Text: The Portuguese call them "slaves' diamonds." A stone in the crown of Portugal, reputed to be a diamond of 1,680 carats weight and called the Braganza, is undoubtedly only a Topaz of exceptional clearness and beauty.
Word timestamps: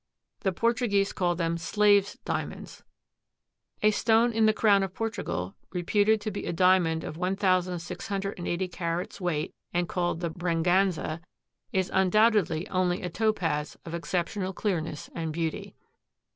The 0.39 0.51
Portuguese 0.51 1.13
call 1.13 1.35
them 1.35 1.59
"slaves' 1.59 2.17
diamonds." 2.25 2.81
A 3.83 3.91
stone 3.91 4.31
in 4.33 4.47
the 4.47 4.51
crown 4.51 4.81
of 4.81 4.95
Portugal, 4.95 5.53
reputed 5.71 6.19
to 6.21 6.31
be 6.31 6.47
a 6.47 6.51
diamond 6.51 7.03
of 7.03 7.17
1,680 7.17 8.67
carats 8.69 9.21
weight 9.21 9.53
and 9.71 9.87
called 9.87 10.19
the 10.21 10.31
Braganza, 10.31 11.21
is 11.71 11.91
undoubtedly 11.93 12.67
only 12.69 13.03
a 13.03 13.11
Topaz 13.11 13.77
of 13.85 13.93
exceptional 13.93 14.53
clearness 14.53 15.07
and 15.13 15.31
beauty. 15.31 15.75